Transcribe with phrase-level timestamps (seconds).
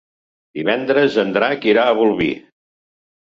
[0.59, 2.31] Divendres en Drac irà a Bolvir.